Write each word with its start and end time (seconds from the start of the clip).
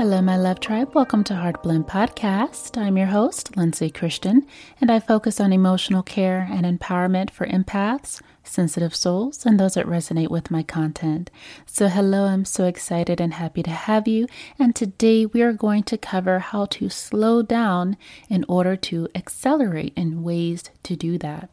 Hello, 0.00 0.22
my 0.22 0.38
love 0.38 0.60
tribe. 0.60 0.94
Welcome 0.94 1.24
to 1.24 1.34
Heart 1.34 1.62
Blend 1.62 1.86
Podcast. 1.86 2.78
I'm 2.80 2.96
your 2.96 3.08
host, 3.08 3.54
Lindsay 3.54 3.90
Christian, 3.90 4.46
and 4.80 4.90
I 4.90 4.98
focus 4.98 5.38
on 5.38 5.52
emotional 5.52 6.02
care 6.02 6.48
and 6.50 6.64
empowerment 6.64 7.28
for 7.28 7.46
empaths, 7.46 8.22
sensitive 8.42 8.96
souls, 8.96 9.44
and 9.44 9.60
those 9.60 9.74
that 9.74 9.84
resonate 9.84 10.30
with 10.30 10.50
my 10.50 10.62
content. 10.62 11.30
So, 11.66 11.88
hello, 11.88 12.24
I'm 12.24 12.46
so 12.46 12.64
excited 12.64 13.20
and 13.20 13.34
happy 13.34 13.62
to 13.62 13.70
have 13.70 14.08
you. 14.08 14.26
And 14.58 14.74
today 14.74 15.26
we 15.26 15.42
are 15.42 15.52
going 15.52 15.82
to 15.82 15.98
cover 15.98 16.38
how 16.38 16.64
to 16.64 16.88
slow 16.88 17.42
down 17.42 17.98
in 18.30 18.46
order 18.48 18.76
to 18.76 19.06
accelerate 19.14 19.92
and 19.98 20.24
ways 20.24 20.70
to 20.84 20.96
do 20.96 21.18
that. 21.18 21.50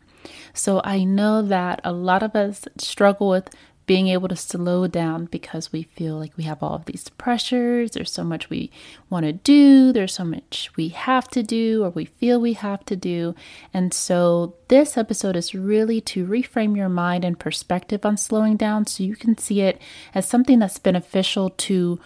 So, 0.54 0.80
I 0.86 1.04
know 1.04 1.42
that 1.42 1.82
a 1.84 1.92
lot 1.92 2.24
of 2.24 2.34
us 2.34 2.66
struggle 2.78 3.28
with 3.28 3.50
being 3.88 4.10
able 4.10 4.28
to 4.28 4.36
slow 4.36 4.86
down 4.86 5.26
because 5.26 5.72
we 5.72 5.84
feel 5.84 6.18
like 6.18 6.36
we 6.36 6.44
have 6.44 6.62
all 6.62 6.76
of 6.76 6.86
these 6.86 7.08
pressures. 7.08 7.92
There's 7.92 8.12
so 8.12 8.26
much 8.26 8.50
we 8.50 8.70
want 9.10 9.26
to 9.26 9.32
do, 9.32 9.94
there's 9.94 10.14
so 10.14 10.26
much 10.26 10.70
we 10.76 10.90
have 10.90 11.30
to 11.30 11.42
do, 11.42 11.84
or 11.86 11.90
we 11.90 12.06
feel 12.06 12.40
we 12.40 12.54
have 12.54 12.86
to 12.86 12.98
do. 12.98 13.34
And 13.74 13.94
so, 13.94 14.56
this 14.68 14.98
episode 14.98 15.38
is 15.38 15.56
really 15.56 16.02
to 16.02 16.28
reframe 16.28 16.76
your 16.76 16.90
mind 16.90 17.24
and 17.24 17.40
perspective 17.40 18.06
on 18.06 18.18
slowing 18.18 18.58
down 18.58 18.86
so 18.86 19.04
you 19.04 19.16
can 19.16 19.38
see 19.38 19.62
it 19.62 19.82
as 20.14 20.28
something 20.28 20.60
that's 20.60 20.80
beneficial 20.80 21.50
to 21.52 21.98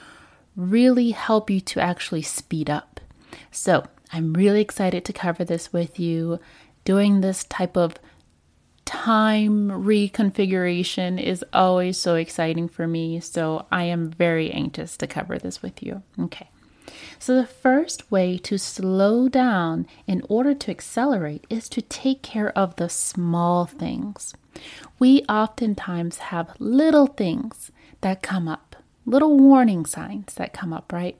really 0.55 1.11
help 1.11 1.49
you 1.49 1.59
to 1.61 1.79
actually 1.79 2.21
speed 2.21 2.69
up. 2.69 2.99
So, 3.49 3.85
I'm 4.13 4.33
really 4.33 4.61
excited 4.61 5.03
to 5.05 5.13
cover 5.13 5.43
this 5.43 5.73
with 5.73 5.99
you. 5.99 6.39
Doing 6.83 7.21
this 7.21 7.43
type 7.43 7.75
of 7.75 7.95
time 8.91 9.69
reconfiguration 9.69 11.21
is 11.21 11.45
always 11.53 11.97
so 11.97 12.15
exciting 12.15 12.67
for 12.67 12.87
me. 12.87 13.21
So 13.21 13.65
I 13.71 13.85
am 13.85 14.09
very 14.11 14.51
anxious 14.51 14.97
to 14.97 15.07
cover 15.07 15.39
this 15.39 15.61
with 15.61 15.81
you. 15.81 16.03
Okay. 16.19 16.49
So, 17.17 17.35
the 17.35 17.47
first 17.47 18.11
way 18.11 18.37
to 18.39 18.57
slow 18.57 19.29
down 19.29 19.87
in 20.07 20.23
order 20.27 20.53
to 20.53 20.71
accelerate 20.71 21.45
is 21.49 21.69
to 21.69 21.81
take 21.81 22.21
care 22.21 22.49
of 22.57 22.75
the 22.75 22.89
small 22.89 23.65
things. 23.65 24.33
We 24.99 25.21
oftentimes 25.29 26.17
have 26.17 26.55
little 26.59 27.07
things 27.07 27.71
that 28.01 28.21
come 28.21 28.47
up, 28.49 28.75
little 29.05 29.37
warning 29.37 29.85
signs 29.85 30.33
that 30.33 30.51
come 30.51 30.73
up, 30.73 30.91
right? 30.91 31.17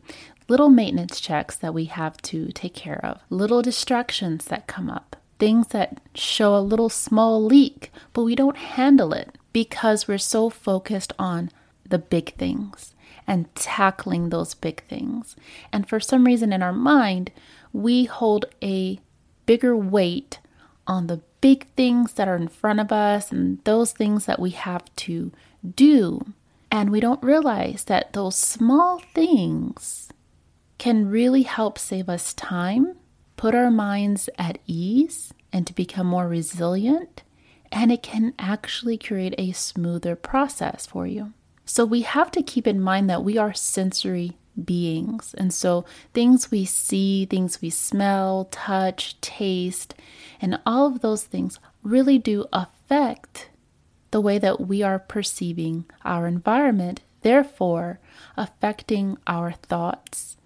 Little 0.50 0.70
maintenance 0.70 1.22
checks 1.22 1.56
that 1.58 1.74
we 1.74 1.86
have 1.86 2.18
to 2.24 2.52
take 2.52 2.74
care 2.74 3.00
of, 3.06 3.22
little 3.30 3.62
distractions 3.62 4.46
that 4.46 4.68
come 4.68 4.90
up 4.90 5.16
things 5.42 5.70
that 5.70 6.00
show 6.14 6.56
a 6.56 6.62
little 6.62 6.88
small 6.88 7.44
leak, 7.44 7.92
but 8.14 8.22
we 8.22 8.36
don't 8.36 8.58
handle 8.58 9.12
it 9.12 9.40
because 9.52 10.08
we're 10.08 10.20
so 10.20 10.52
focused 10.52 11.12
on 11.18 11.50
the 11.90 11.98
big 11.98 12.36
things 12.36 12.94
and 13.26 13.54
tackling 13.56 14.30
those 14.30 14.54
big 14.54 14.84
things. 14.84 15.36
And 15.74 15.90
for 15.90 16.00
some 16.00 16.26
reason 16.26 16.54
in 16.54 16.62
our 16.62 16.72
mind, 16.72 17.32
we 17.74 18.06
hold 18.06 18.46
a 18.62 19.00
bigger 19.48 19.76
weight 19.76 20.38
on 20.86 21.08
the 21.08 21.22
big 21.42 21.66
things 21.76 22.14
that 22.14 22.28
are 22.28 22.36
in 22.36 22.48
front 22.48 22.80
of 22.80 22.92
us 22.92 23.32
and 23.32 23.64
those 23.64 23.94
things 23.94 24.28
that 24.28 24.40
we 24.40 24.52
have 24.52 24.96
to 24.98 25.32
do. 25.76 26.34
And 26.70 26.92
we 26.92 27.00
don't 27.00 27.24
realize 27.24 27.86
that 27.86 28.14
those 28.14 28.36
small 28.36 29.02
things 29.16 30.10
can 30.78 31.10
really 31.10 31.44
help 31.44 31.80
save 31.80 32.10
us 32.10 32.32
time 32.36 32.96
put 33.42 33.56
our 33.56 33.72
minds 33.72 34.30
at 34.38 34.60
ease 34.68 35.34
and 35.52 35.66
to 35.66 35.74
become 35.74 36.06
more 36.06 36.28
resilient, 36.28 37.24
and 37.72 37.92
it 37.92 38.04
can 38.04 38.36
actually 38.38 38.96
create 38.96 39.34
a 39.36 39.52
smoother 39.52 40.16
process 40.16 40.86
for 40.86 41.08
you. 41.08 41.34
So, 41.66 41.84
we 41.84 42.02
have 42.02 42.30
to 42.32 42.44
keep 42.44 42.68
in 42.68 42.80
mind 42.80 43.10
that 43.10 43.24
we 43.24 43.40
are 43.40 43.52
sensory 43.52 44.38
beings. 44.64 45.34
And 45.40 45.52
so, 45.52 45.86
things 46.14 46.52
we 46.52 46.66
see, 46.66 47.26
things 47.26 47.64
we 47.64 47.72
smell, 47.72 48.48
touch, 48.52 49.20
taste, 49.22 49.96
and 50.40 50.60
all 50.64 50.86
of 50.86 51.02
those 51.02 51.24
things 51.24 51.60
really 51.82 52.20
do 52.20 52.46
affect 52.54 53.50
the 54.12 54.22
way 54.22 54.38
that 54.38 54.68
we 54.68 54.84
are 54.84 55.00
perceiving 55.00 55.86
our 56.06 56.28
environment, 56.28 57.02
therefore, 57.24 58.00
affecting 58.38 59.18
our 59.26 59.52
thoughts 59.52 60.38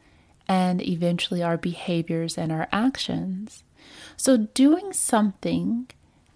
and 0.48 0.82
eventually 0.82 1.42
our 1.42 1.58
behaviors 1.58 2.38
and 2.38 2.52
our 2.52 2.68
actions. 2.72 3.64
So, 4.18 4.38
doing 4.38 4.94
something 4.94 5.88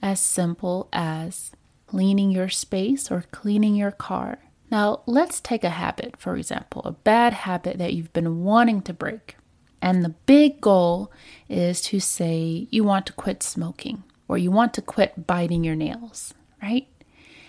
as 0.01 0.19
simple 0.19 0.87
as 0.93 1.51
cleaning 1.87 2.31
your 2.31 2.49
space 2.49 3.11
or 3.11 3.25
cleaning 3.31 3.75
your 3.75 3.91
car. 3.91 4.39
Now, 4.71 5.01
let's 5.07 5.39
take 5.39 5.63
a 5.63 5.71
habit, 5.71 6.15
for 6.17 6.35
example, 6.37 6.83
a 6.85 6.91
bad 6.91 7.33
habit 7.33 7.79
that 7.79 7.93
you've 7.93 8.13
been 8.13 8.43
wanting 8.43 8.81
to 8.83 8.93
break. 8.93 9.35
And 9.81 10.03
the 10.03 10.09
big 10.09 10.61
goal 10.61 11.11
is 11.47 11.81
to 11.83 11.99
say 11.99 12.67
you 12.69 12.83
want 12.83 13.05
to 13.07 13.13
quit 13.13 13.41
smoking 13.41 14.03
or 14.27 14.37
you 14.37 14.51
want 14.51 14.73
to 14.75 14.81
quit 14.81 15.25
biting 15.25 15.63
your 15.63 15.75
nails, 15.75 16.33
right? 16.61 16.87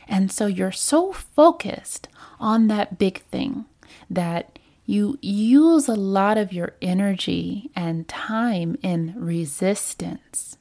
And 0.09 0.33
so 0.33 0.47
you're 0.47 0.73
so 0.73 1.13
focused 1.13 2.09
on 2.39 2.69
that 2.69 2.99
big 2.99 3.23
thing 3.25 3.67
that 4.09 4.59
you 4.91 5.17
use 5.23 5.87
a 5.87 5.95
lot 5.95 6.37
of 6.37 6.53
your 6.53 6.73
energy 6.83 7.71
and 7.77 8.09
time 8.09 8.77
in 8.83 9.15
resistance. 9.17 10.57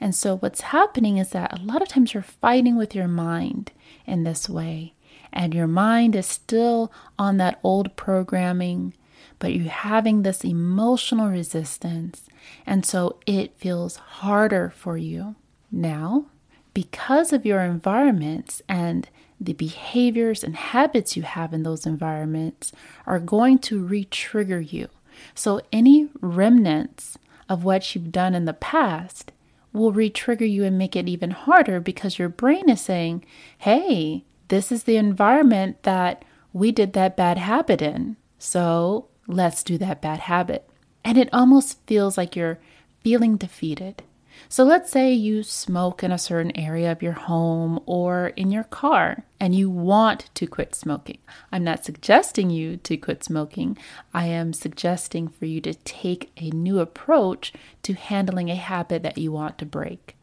And 0.00 0.14
so, 0.14 0.38
what's 0.38 0.62
happening 0.62 1.18
is 1.18 1.30
that 1.30 1.58
a 1.58 1.62
lot 1.62 1.82
of 1.82 1.88
times 1.88 2.14
you're 2.14 2.22
fighting 2.22 2.76
with 2.76 2.94
your 2.94 3.06
mind 3.06 3.72
in 4.06 4.24
this 4.24 4.48
way, 4.48 4.94
and 5.30 5.52
your 5.52 5.66
mind 5.66 6.16
is 6.16 6.26
still 6.26 6.90
on 7.18 7.36
that 7.36 7.60
old 7.62 7.96
programming, 7.96 8.94
but 9.38 9.52
you're 9.52 9.70
having 9.70 10.22
this 10.22 10.42
emotional 10.42 11.28
resistance, 11.28 12.22
and 12.64 12.86
so 12.86 13.18
it 13.26 13.58
feels 13.58 13.96
harder 13.96 14.72
for 14.74 14.96
you. 14.96 15.36
Now, 15.70 16.26
because 16.72 17.30
of 17.30 17.44
your 17.44 17.60
environments 17.60 18.62
and 18.70 19.06
the 19.40 19.52
behaviors 19.52 20.42
and 20.42 20.56
habits 20.56 21.16
you 21.16 21.22
have 21.22 21.52
in 21.52 21.62
those 21.62 21.86
environments 21.86 22.72
are 23.06 23.20
going 23.20 23.58
to 23.58 23.84
re 23.84 24.04
trigger 24.04 24.60
you. 24.60 24.88
So, 25.34 25.60
any 25.72 26.08
remnants 26.20 27.18
of 27.48 27.64
what 27.64 27.94
you've 27.94 28.12
done 28.12 28.34
in 28.34 28.44
the 28.44 28.52
past 28.52 29.32
will 29.72 29.92
re 29.92 30.10
trigger 30.10 30.44
you 30.44 30.64
and 30.64 30.78
make 30.78 30.96
it 30.96 31.08
even 31.08 31.30
harder 31.30 31.80
because 31.80 32.18
your 32.18 32.28
brain 32.28 32.68
is 32.68 32.80
saying, 32.80 33.24
hey, 33.58 34.24
this 34.48 34.72
is 34.72 34.84
the 34.84 34.96
environment 34.96 35.82
that 35.82 36.24
we 36.52 36.72
did 36.72 36.92
that 36.94 37.16
bad 37.16 37.38
habit 37.38 37.82
in. 37.82 38.16
So, 38.38 39.08
let's 39.26 39.62
do 39.62 39.76
that 39.78 40.00
bad 40.00 40.20
habit. 40.20 40.68
And 41.04 41.18
it 41.18 41.28
almost 41.32 41.78
feels 41.86 42.16
like 42.16 42.34
you're 42.34 42.58
feeling 43.00 43.36
defeated. 43.36 44.02
So 44.48 44.64
let's 44.64 44.90
say 44.90 45.12
you 45.12 45.42
smoke 45.42 46.02
in 46.02 46.12
a 46.12 46.18
certain 46.18 46.56
area 46.56 46.92
of 46.92 47.02
your 47.02 47.12
home 47.12 47.80
or 47.86 48.28
in 48.28 48.50
your 48.50 48.64
car 48.64 49.24
and 49.40 49.54
you 49.54 49.68
want 49.68 50.30
to 50.34 50.46
quit 50.46 50.74
smoking. 50.74 51.18
I'm 51.50 51.64
not 51.64 51.84
suggesting 51.84 52.50
you 52.50 52.76
to 52.78 52.96
quit 52.96 53.24
smoking. 53.24 53.76
I 54.14 54.26
am 54.26 54.52
suggesting 54.52 55.28
for 55.28 55.46
you 55.46 55.60
to 55.62 55.74
take 55.74 56.30
a 56.36 56.50
new 56.50 56.78
approach 56.78 57.52
to 57.82 57.94
handling 57.94 58.50
a 58.50 58.56
habit 58.56 59.02
that 59.02 59.18
you 59.18 59.32
want 59.32 59.58
to 59.58 59.66
break. 59.66 60.16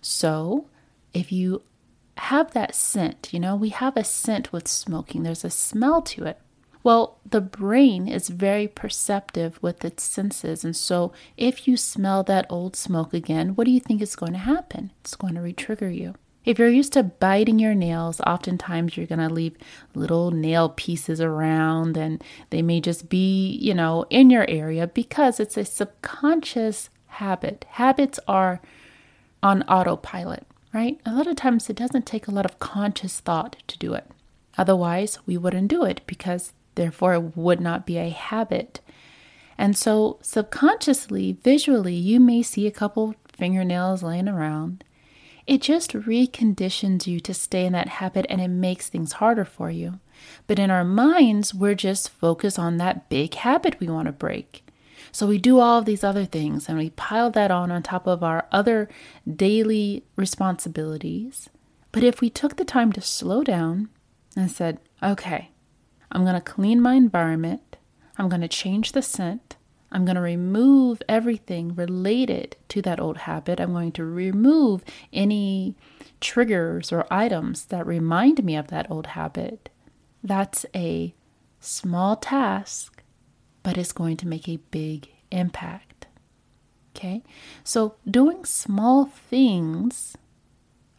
So 0.00 0.66
if 1.14 1.32
you 1.32 1.62
have 2.16 2.52
that 2.52 2.74
scent, 2.74 3.32
you 3.32 3.40
know, 3.40 3.54
we 3.54 3.68
have 3.70 3.96
a 3.96 4.04
scent 4.04 4.52
with 4.52 4.66
smoking, 4.68 5.22
there's 5.22 5.44
a 5.44 5.50
smell 5.50 6.02
to 6.02 6.24
it. 6.24 6.40
Well, 6.82 7.18
the 7.28 7.40
brain 7.40 8.08
is 8.08 8.28
very 8.28 8.68
perceptive 8.68 9.58
with 9.62 9.84
its 9.84 10.02
senses. 10.02 10.64
And 10.64 10.76
so, 10.76 11.12
if 11.36 11.66
you 11.66 11.76
smell 11.76 12.22
that 12.24 12.46
old 12.48 12.76
smoke 12.76 13.12
again, 13.12 13.54
what 13.54 13.64
do 13.64 13.70
you 13.70 13.80
think 13.80 14.00
is 14.00 14.16
going 14.16 14.32
to 14.32 14.38
happen? 14.38 14.92
It's 15.00 15.16
going 15.16 15.34
to 15.34 15.40
retrigger 15.40 15.94
you. 15.94 16.14
If 16.44 16.58
you're 16.58 16.70
used 16.70 16.94
to 16.94 17.02
biting 17.02 17.58
your 17.58 17.74
nails, 17.74 18.22
oftentimes 18.22 18.96
you're 18.96 19.06
going 19.06 19.18
to 19.18 19.28
leave 19.28 19.56
little 19.94 20.30
nail 20.30 20.70
pieces 20.70 21.20
around 21.20 21.98
and 21.98 22.24
they 22.48 22.62
may 22.62 22.80
just 22.80 23.10
be, 23.10 23.50
you 23.50 23.74
know, 23.74 24.06
in 24.08 24.30
your 24.30 24.48
area 24.48 24.86
because 24.86 25.40
it's 25.40 25.58
a 25.58 25.64
subconscious 25.66 26.88
habit. 27.06 27.66
Habits 27.72 28.18
are 28.26 28.62
on 29.42 29.62
autopilot, 29.64 30.46
right? 30.72 30.98
A 31.04 31.12
lot 31.12 31.26
of 31.26 31.36
times 31.36 31.68
it 31.68 31.76
doesn't 31.76 32.06
take 32.06 32.26
a 32.26 32.32
lot 32.32 32.46
of 32.46 32.58
conscious 32.58 33.20
thought 33.20 33.56
to 33.66 33.76
do 33.76 33.92
it. 33.92 34.06
Otherwise, 34.56 35.18
we 35.26 35.36
wouldn't 35.36 35.68
do 35.68 35.84
it 35.84 36.00
because 36.06 36.52
Therefore, 36.78 37.14
it 37.14 37.36
would 37.36 37.60
not 37.60 37.86
be 37.86 37.98
a 37.98 38.08
habit. 38.08 38.78
And 39.58 39.76
so, 39.76 40.20
subconsciously, 40.22 41.36
visually, 41.42 41.96
you 41.96 42.20
may 42.20 42.40
see 42.40 42.68
a 42.68 42.70
couple 42.70 43.16
fingernails 43.26 44.04
laying 44.04 44.28
around. 44.28 44.84
It 45.44 45.60
just 45.60 45.90
reconditions 45.90 47.08
you 47.08 47.18
to 47.18 47.34
stay 47.34 47.66
in 47.66 47.72
that 47.72 47.88
habit 47.88 48.26
and 48.30 48.40
it 48.40 48.46
makes 48.46 48.88
things 48.88 49.14
harder 49.14 49.44
for 49.44 49.72
you. 49.72 49.98
But 50.46 50.60
in 50.60 50.70
our 50.70 50.84
minds, 50.84 51.52
we're 51.52 51.74
just 51.74 52.10
focused 52.10 52.60
on 52.60 52.76
that 52.76 53.08
big 53.08 53.34
habit 53.34 53.80
we 53.80 53.88
want 53.88 54.06
to 54.06 54.12
break. 54.12 54.64
So 55.10 55.26
we 55.26 55.38
do 55.38 55.58
all 55.58 55.80
of 55.80 55.84
these 55.84 56.04
other 56.04 56.26
things 56.26 56.68
and 56.68 56.78
we 56.78 56.90
pile 56.90 57.32
that 57.32 57.50
on 57.50 57.72
on 57.72 57.82
top 57.82 58.06
of 58.06 58.22
our 58.22 58.46
other 58.52 58.88
daily 59.28 60.04
responsibilities. 60.14 61.50
But 61.90 62.04
if 62.04 62.20
we 62.20 62.30
took 62.30 62.54
the 62.54 62.64
time 62.64 62.92
to 62.92 63.00
slow 63.00 63.42
down 63.42 63.88
and 64.36 64.48
said, 64.48 64.78
okay, 65.02 65.50
I'm 66.10 66.22
going 66.22 66.34
to 66.34 66.40
clean 66.40 66.80
my 66.80 66.94
environment, 66.94 67.76
I'm 68.16 68.28
going 68.28 68.40
to 68.40 68.48
change 68.48 68.92
the 68.92 69.02
scent, 69.02 69.56
I'm 69.90 70.04
going 70.04 70.16
to 70.16 70.20
remove 70.20 71.02
everything 71.08 71.74
related 71.74 72.56
to 72.68 72.82
that 72.82 73.00
old 73.00 73.18
habit. 73.18 73.58
I'm 73.58 73.72
going 73.72 73.92
to 73.92 74.04
remove 74.04 74.84
any 75.12 75.76
triggers 76.20 76.92
or 76.92 77.06
items 77.10 77.66
that 77.66 77.86
remind 77.86 78.44
me 78.44 78.56
of 78.56 78.68
that 78.68 78.90
old 78.90 79.08
habit. 79.08 79.70
That's 80.22 80.66
a 80.74 81.14
small 81.60 82.16
task, 82.16 83.02
but 83.62 83.78
it's 83.78 83.92
going 83.92 84.16
to 84.18 84.28
make 84.28 84.48
a 84.48 84.58
big 84.70 85.08
impact. 85.30 86.06
Okay? 86.94 87.22
So, 87.64 87.94
doing 88.08 88.44
small 88.44 89.06
things 89.06 90.16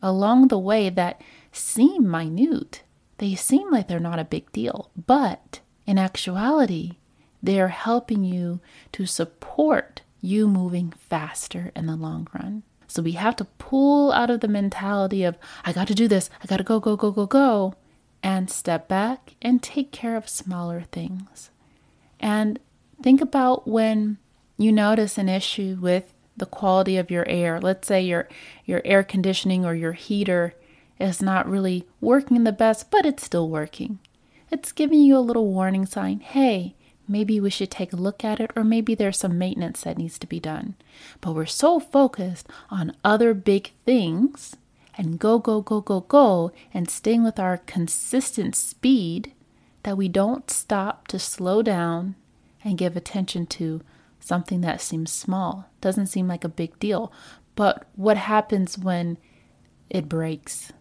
along 0.01 0.47
the 0.47 0.57
way 0.59 0.89
that 0.89 1.21
seem 1.51 2.09
minute, 2.09 2.83
they 3.19 3.35
seem 3.35 3.71
like 3.71 3.87
they're 3.87 3.99
not 3.99 4.19
a 4.19 4.25
big 4.25 4.51
deal, 4.51 4.89
but 5.07 5.59
in 5.85 5.97
actuality, 5.97 6.97
they 7.41 7.59
are 7.59 7.69
helping 7.69 8.23
you 8.23 8.59
to 8.91 9.05
support 9.05 10.01
you 10.21 10.47
moving 10.47 10.91
faster 10.91 11.71
in 11.75 11.85
the 11.85 11.95
long 11.95 12.27
run. 12.33 12.63
So 12.87 13.01
we 13.01 13.13
have 13.13 13.35
to 13.37 13.45
pull 13.45 14.11
out 14.11 14.29
of 14.29 14.39
the 14.39 14.47
mentality 14.47 15.23
of, 15.23 15.37
I 15.63 15.73
got 15.73 15.87
to 15.89 15.95
do 15.95 16.07
this, 16.07 16.29
I 16.43 16.47
got 16.47 16.57
to 16.57 16.63
go, 16.63 16.79
go, 16.79 16.95
go, 16.95 17.11
go, 17.11 17.25
go, 17.25 17.75
and 18.23 18.49
step 18.49 18.87
back 18.87 19.35
and 19.41 19.61
take 19.61 19.91
care 19.91 20.17
of 20.17 20.27
smaller 20.27 20.81
things. 20.91 21.51
And 22.19 22.59
think 23.01 23.21
about 23.21 23.67
when 23.67 24.17
you 24.57 24.71
notice 24.71 25.17
an 25.17 25.29
issue 25.29 25.77
with 25.79 26.13
the 26.35 26.45
quality 26.45 26.97
of 26.97 27.11
your 27.11 27.27
air. 27.27 27.59
Let's 27.59 27.87
say 27.87 28.01
your 28.01 28.27
your 28.65 28.81
air 28.83 29.03
conditioning 29.03 29.65
or 29.65 29.75
your 29.75 29.93
heater 29.93 30.55
is 30.99 31.21
not 31.21 31.49
really 31.49 31.87
working 32.01 32.43
the 32.43 32.51
best, 32.51 32.91
but 32.91 33.05
it's 33.05 33.23
still 33.23 33.49
working. 33.49 33.99
It's 34.51 34.71
giving 34.71 35.01
you 35.01 35.17
a 35.17 35.19
little 35.19 35.51
warning 35.51 35.85
sign. 35.85 36.19
Hey, 36.19 36.75
maybe 37.07 37.39
we 37.39 37.49
should 37.49 37.71
take 37.71 37.93
a 37.93 37.97
look 37.97 38.23
at 38.23 38.39
it, 38.39 38.51
or 38.55 38.63
maybe 38.63 38.95
there's 38.95 39.17
some 39.17 39.37
maintenance 39.37 39.81
that 39.81 39.97
needs 39.97 40.19
to 40.19 40.27
be 40.27 40.39
done. 40.39 40.75
But 41.21 41.33
we're 41.33 41.45
so 41.45 41.79
focused 41.79 42.47
on 42.69 42.95
other 43.03 43.33
big 43.33 43.71
things 43.85 44.55
and 44.97 45.19
go, 45.19 45.39
go, 45.39 45.61
go, 45.61 45.81
go, 45.81 46.01
go, 46.01 46.51
and 46.73 46.89
staying 46.89 47.23
with 47.23 47.39
our 47.39 47.57
consistent 47.57 48.55
speed 48.55 49.33
that 49.83 49.97
we 49.97 50.09
don't 50.09 50.51
stop 50.51 51.07
to 51.07 51.17
slow 51.17 51.61
down 51.61 52.15
and 52.63 52.77
give 52.77 52.97
attention 52.97 53.45
to 53.45 53.81
something 54.19 54.61
that 54.61 54.81
seems 54.81 55.11
small, 55.11 55.69
doesn't 55.79 56.07
seem 56.07 56.27
like 56.27 56.43
a 56.43 56.49
big 56.49 56.77
deal. 56.79 57.11
But 57.55 57.85
what 57.95 58.17
happens 58.17 58.77
when 58.77 59.17
it 59.89 60.09
breaks? 60.09 60.73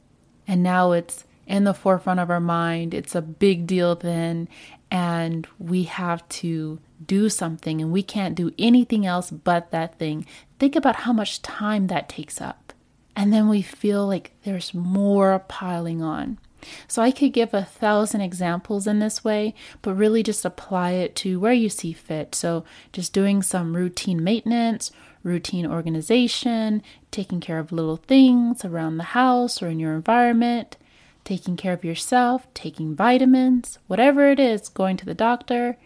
And 0.49 0.63
now 0.63 0.93
it's 0.93 1.25
in 1.47 1.65
the 1.65 1.75
forefront 1.75 2.19
of 2.19 2.31
our 2.31 2.41
mind. 2.41 2.95
It's 2.95 3.15
a 3.15 3.23
big 3.23 3.67
deal 3.67 3.95
then, 3.95 4.49
and 4.91 5.47
we 5.59 5.85
have 5.85 6.29
to 6.29 6.81
do 7.07 7.29
something, 7.29 7.81
and 7.81 7.93
we 7.93 8.03
can't 8.03 8.35
do 8.35 8.53
anything 8.59 9.07
else 9.07 9.31
but 9.31 9.71
that 9.71 9.99
thing. 9.99 10.27
Think 10.59 10.75
about 10.75 10.97
how 10.97 11.13
much 11.13 11.43
time 11.43 11.87
that 11.87 12.09
takes 12.09 12.41
up. 12.41 12.73
And 13.15 13.33
then 13.33 13.49
we 13.49 13.63
feel 13.63 14.07
like 14.07 14.33
there's 14.45 14.73
more 14.75 15.45
piling 15.49 16.03
on. 16.03 16.39
So 16.87 17.03
I 17.03 17.11
could 17.11 17.33
give 17.33 17.55
a 17.55 17.65
thousand 17.65 18.21
examples 18.21 18.87
in 18.87 18.99
this 18.99 19.23
way, 19.23 19.55
but 19.83 19.95
really 19.95 20.23
just 20.23 20.45
apply 20.45 20.93
it 20.93 21.15
to 21.17 21.39
where 21.39 21.53
you 21.53 21.69
see 21.69 21.93
fit. 21.93 22.35
So 22.35 22.65
just 22.93 23.13
doing 23.13 23.43
some 23.43 23.77
routine 23.77 24.23
maintenance, 24.25 24.91
routine 25.29 25.67
organization, 25.67 26.83
taking 27.11 27.41
care 27.41 27.59
of 27.59 27.71
little 27.71 27.97
things 27.97 28.65
around 28.65 28.97
the 28.97 29.05
house 29.05 29.63
or 29.63 29.69
in 29.69 29.79
your 29.79 29.95
environment, 29.95 30.77
taking 31.25 31.57
care 31.57 31.75
of 31.75 31.85
yourself, 31.85 32.47
taking 32.55 32.97
vitamins, 32.97 33.79
whatever 33.87 34.31
it 34.31 34.41
is, 34.41 34.69
going 34.69 34.97
to 34.97 35.05
the 35.05 35.15
doctor. 35.15 35.77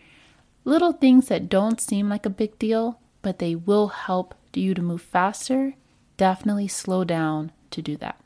Little 0.65 0.93
things 0.93 1.29
that 1.29 1.49
don't 1.49 1.81
seem 1.81 2.09
like 2.09 2.25
a 2.25 2.31
big 2.31 2.59
deal, 2.59 3.01
but 3.21 3.39
they 3.39 3.55
will 3.55 3.89
help 3.89 4.35
you 4.55 4.75
to 4.75 4.83
move 4.83 5.03
faster. 5.03 5.75
Definitely 6.17 6.69
slow 6.69 7.05
down 7.05 7.51
to 7.71 7.83
do 7.83 7.97
that. 7.97 8.21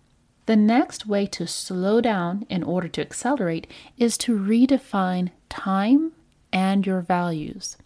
The 0.47 0.57
next 0.57 1.07
way 1.07 1.27
to 1.27 1.47
slow 1.47 2.01
down 2.01 2.47
in 2.49 2.63
order 2.63 2.89
to 2.89 3.01
accelerate 3.01 3.67
is 3.99 4.17
to 4.19 4.39
redefine 4.39 5.31
time 5.49 6.13
and 6.53 6.87
your 6.87 7.01
values. 7.01 7.77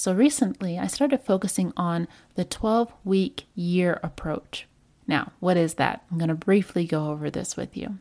So 0.00 0.14
recently, 0.14 0.78
I 0.78 0.86
started 0.86 1.20
focusing 1.20 1.74
on 1.76 2.08
the 2.34 2.46
12 2.46 2.90
week 3.04 3.44
year 3.54 4.00
approach. 4.02 4.66
Now, 5.06 5.32
what 5.40 5.58
is 5.58 5.74
that? 5.74 6.06
I'm 6.10 6.16
going 6.16 6.30
to 6.30 6.34
briefly 6.34 6.86
go 6.86 7.10
over 7.10 7.28
this 7.28 7.54
with 7.54 7.76
you. 7.76 7.98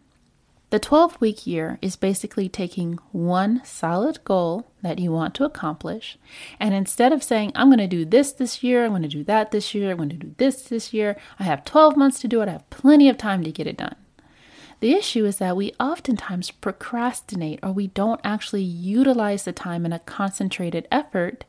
The 0.70 0.80
12 0.80 1.20
week 1.20 1.46
year 1.46 1.78
is 1.82 1.98
basically 1.98 2.48
taking 2.48 3.00
one 3.12 3.60
solid 3.66 4.24
goal 4.24 4.72
that 4.82 4.98
you 5.00 5.12
want 5.12 5.36
to 5.36 5.44
accomplish, 5.44 6.18
and 6.58 6.74
instead 6.74 7.12
of 7.12 7.22
saying, 7.22 7.52
I'm 7.54 7.68
going 7.68 7.80
to 7.80 7.88
do 7.88 8.06
this 8.06 8.32
this 8.32 8.64
year, 8.64 8.86
I'm 8.86 8.92
going 8.92 9.02
to 9.02 9.10
do 9.10 9.26
that 9.26 9.52
this 9.52 9.76
year, 9.76 9.92
I'm 9.92 9.98
going 9.98 10.08
to 10.08 10.16
do 10.16 10.34
this 10.38 10.62
this 10.62 10.94
year, 10.94 11.18
I 11.38 11.44
have 11.44 11.66
12 11.66 11.98
months 11.98 12.22
to 12.22 12.30
do 12.30 12.42
it, 12.42 12.48
I 12.48 12.54
have 12.54 12.70
plenty 12.70 13.10
of 13.10 13.18
time 13.18 13.44
to 13.44 13.52
get 13.52 13.68
it 13.68 13.76
done. 13.76 13.98
The 14.80 14.94
issue 14.94 15.26
is 15.26 15.40
that 15.40 15.58
we 15.58 15.74
oftentimes 15.82 16.52
procrastinate 16.52 17.60
or 17.62 17.74
we 17.74 17.88
don't 17.88 18.22
actually 18.24 18.64
utilize 18.64 19.44
the 19.44 19.52
time 19.52 19.86
in 19.86 19.92
a 19.92 20.00
concentrated 20.00 20.88
effort. 20.90 21.44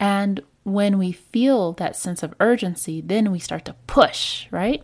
And 0.00 0.40
when 0.64 0.98
we 0.98 1.12
feel 1.12 1.72
that 1.74 1.96
sense 1.96 2.22
of 2.22 2.34
urgency, 2.40 3.00
then 3.00 3.32
we 3.32 3.38
start 3.38 3.64
to 3.66 3.74
push, 3.86 4.46
right? 4.50 4.82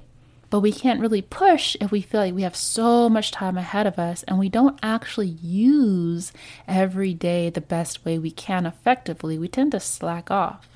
But 0.50 0.60
we 0.60 0.72
can't 0.72 1.00
really 1.00 1.22
push 1.22 1.76
if 1.80 1.90
we 1.90 2.00
feel 2.00 2.20
like 2.20 2.34
we 2.34 2.42
have 2.42 2.56
so 2.56 3.08
much 3.08 3.30
time 3.30 3.58
ahead 3.58 3.86
of 3.86 3.98
us 3.98 4.22
and 4.24 4.38
we 4.38 4.48
don't 4.48 4.78
actually 4.82 5.28
use 5.28 6.32
every 6.68 7.12
day 7.12 7.50
the 7.50 7.60
best 7.60 8.04
way 8.04 8.18
we 8.18 8.30
can 8.30 8.66
effectively. 8.66 9.38
We 9.38 9.48
tend 9.48 9.72
to 9.72 9.80
slack 9.80 10.30
off. 10.30 10.68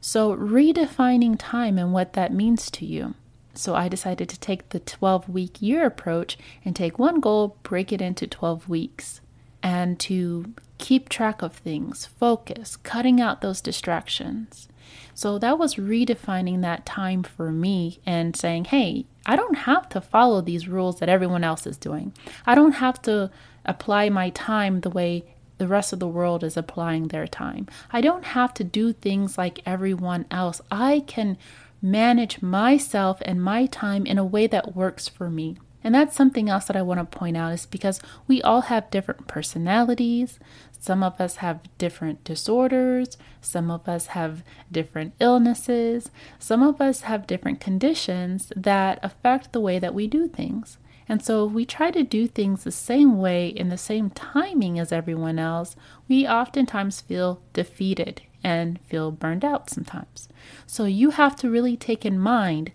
So, 0.00 0.36
redefining 0.36 1.36
time 1.38 1.78
and 1.78 1.92
what 1.92 2.12
that 2.12 2.32
means 2.32 2.70
to 2.72 2.84
you. 2.84 3.14
So 3.56 3.74
I 3.74 3.88
decided 3.88 4.28
to 4.28 4.38
take 4.38 4.68
the 4.68 4.80
12 4.80 5.28
week 5.28 5.62
year 5.62 5.86
approach 5.86 6.36
and 6.64 6.76
take 6.76 6.98
one 6.98 7.20
goal, 7.20 7.56
break 7.62 7.92
it 7.92 8.02
into 8.02 8.26
12 8.26 8.68
weeks, 8.68 9.20
and 9.62 9.98
to 10.00 10.52
keep 10.78 11.08
track 11.08 11.42
of 11.42 11.54
things, 11.54 12.06
focus, 12.06 12.76
cutting 12.76 13.20
out 13.20 13.40
those 13.40 13.60
distractions. 13.60 14.68
So 15.14 15.38
that 15.38 15.58
was 15.58 15.76
redefining 15.76 16.60
that 16.60 16.84
time 16.86 17.22
for 17.22 17.50
me 17.50 18.00
and 18.04 18.36
saying, 18.36 18.66
hey, 18.66 19.06
I 19.24 19.34
don't 19.34 19.58
have 19.58 19.88
to 19.90 20.00
follow 20.00 20.40
these 20.40 20.68
rules 20.68 21.00
that 21.00 21.08
everyone 21.08 21.42
else 21.42 21.66
is 21.66 21.76
doing. 21.76 22.12
I 22.44 22.54
don't 22.54 22.72
have 22.72 23.00
to 23.02 23.30
apply 23.64 24.10
my 24.10 24.30
time 24.30 24.80
the 24.80 24.90
way 24.90 25.24
the 25.58 25.66
rest 25.66 25.92
of 25.92 26.00
the 26.00 26.08
world 26.08 26.44
is 26.44 26.56
applying 26.56 27.08
their 27.08 27.26
time. 27.26 27.66
I 27.90 28.00
don't 28.00 28.24
have 28.24 28.52
to 28.54 28.64
do 28.64 28.92
things 28.92 29.38
like 29.38 29.60
everyone 29.64 30.26
else. 30.30 30.60
I 30.70 31.02
can 31.06 31.38
manage 31.80 32.42
myself 32.42 33.22
and 33.24 33.42
my 33.42 33.66
time 33.66 34.06
in 34.06 34.18
a 34.18 34.24
way 34.24 34.46
that 34.46 34.76
works 34.76 35.08
for 35.08 35.30
me. 35.30 35.56
And 35.86 35.94
that's 35.94 36.16
something 36.16 36.50
else 36.50 36.64
that 36.64 36.74
I 36.74 36.82
want 36.82 36.98
to 36.98 37.16
point 37.16 37.36
out 37.36 37.52
is 37.52 37.64
because 37.64 38.00
we 38.26 38.42
all 38.42 38.62
have 38.62 38.90
different 38.90 39.28
personalities. 39.28 40.40
Some 40.80 41.04
of 41.04 41.20
us 41.20 41.36
have 41.36 41.60
different 41.78 42.24
disorders. 42.24 43.16
Some 43.40 43.70
of 43.70 43.88
us 43.88 44.08
have 44.08 44.42
different 44.72 45.14
illnesses. 45.20 46.10
Some 46.40 46.60
of 46.60 46.80
us 46.80 47.02
have 47.02 47.28
different 47.28 47.60
conditions 47.60 48.52
that 48.56 48.98
affect 49.04 49.52
the 49.52 49.60
way 49.60 49.78
that 49.78 49.94
we 49.94 50.08
do 50.08 50.26
things. 50.26 50.78
And 51.08 51.24
so, 51.24 51.46
if 51.46 51.52
we 51.52 51.64
try 51.64 51.92
to 51.92 52.02
do 52.02 52.26
things 52.26 52.64
the 52.64 52.72
same 52.72 53.16
way 53.16 53.46
in 53.46 53.68
the 53.68 53.78
same 53.78 54.10
timing 54.10 54.80
as 54.80 54.90
everyone 54.90 55.38
else, 55.38 55.76
we 56.08 56.26
oftentimes 56.26 57.00
feel 57.00 57.40
defeated 57.52 58.22
and 58.42 58.80
feel 58.88 59.12
burned 59.12 59.44
out 59.44 59.70
sometimes. 59.70 60.28
So 60.66 60.84
you 60.84 61.10
have 61.10 61.36
to 61.36 61.50
really 61.50 61.76
take 61.76 62.04
in 62.04 62.18
mind 62.18 62.72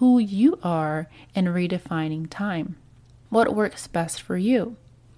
who 0.00 0.18
you 0.18 0.58
are 0.62 1.10
in 1.34 1.44
redefining 1.44 2.26
time. 2.30 2.74
What 3.28 3.54
works 3.54 3.86
best 3.86 4.22
for 4.22 4.38
you? 4.38 4.76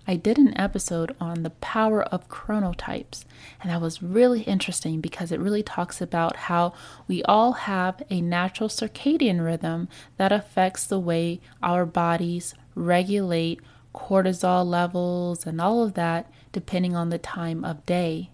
I 0.08 0.16
did 0.16 0.38
an 0.38 0.58
episode 0.58 1.14
on 1.20 1.44
the 1.44 1.50
power 1.50 2.02
of 2.02 2.28
chronotypes, 2.28 3.24
and 3.60 3.70
that 3.70 3.80
was 3.80 4.02
really 4.02 4.42
interesting 4.42 5.00
because 5.00 5.30
it 5.30 5.38
really 5.38 5.62
talks 5.62 6.00
about 6.00 6.34
how 6.34 6.72
we 7.06 7.22
all 7.22 7.52
have 7.52 8.02
a 8.10 8.20
natural 8.20 8.68
circadian 8.68 9.44
rhythm 9.44 9.88
that 10.16 10.32
affects 10.32 10.84
the 10.84 10.98
way 10.98 11.40
our 11.62 11.86
bodies 11.86 12.52
regulate 12.74 13.60
cortisol 13.94 14.66
levels 14.66 15.46
and 15.46 15.60
all 15.60 15.84
of 15.84 15.94
that 15.94 16.28
depending 16.50 16.96
on 16.96 17.10
the 17.10 17.18
time 17.18 17.64
of 17.64 17.86
day. 17.86 18.30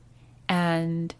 And 0.48 1.14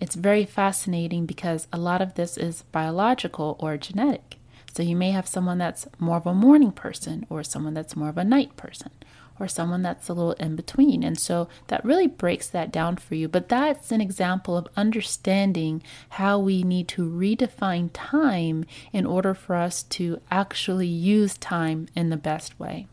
it's 0.00 0.16
very 0.16 0.44
fascinating 0.44 1.24
because 1.24 1.68
a 1.72 1.78
lot 1.78 2.02
of 2.02 2.14
this 2.14 2.36
is 2.36 2.64
biological 2.72 3.56
or 3.60 3.76
genetic. 3.76 4.38
So 4.72 4.82
you 4.82 4.96
may 4.96 5.10
have 5.10 5.28
someone 5.28 5.58
that's 5.58 5.86
more 5.98 6.16
of 6.16 6.26
a 6.26 6.32
morning 6.32 6.72
person 6.72 7.26
or 7.28 7.42
someone 7.42 7.74
that's 7.74 7.94
more 7.94 8.08
of 8.08 8.16
a 8.16 8.24
night 8.24 8.56
person 8.56 8.90
or 9.38 9.46
someone 9.46 9.82
that's 9.82 10.08
a 10.08 10.14
little 10.14 10.32
in 10.32 10.56
between. 10.56 11.02
And 11.02 11.18
so 11.18 11.48
that 11.66 11.84
really 11.84 12.06
breaks 12.06 12.48
that 12.48 12.72
down 12.72 12.96
for 12.96 13.14
you. 13.14 13.28
But 13.28 13.50
that's 13.50 13.92
an 13.92 14.00
example 14.00 14.56
of 14.56 14.68
understanding 14.74 15.82
how 16.10 16.38
we 16.38 16.62
need 16.62 16.88
to 16.88 17.08
redefine 17.08 17.90
time 17.92 18.64
in 18.92 19.04
order 19.04 19.34
for 19.34 19.56
us 19.56 19.82
to 19.84 20.20
actually 20.30 20.86
use 20.86 21.36
time 21.36 21.88
in 21.94 22.08
the 22.08 22.16
best 22.16 22.58
way. 22.58 22.86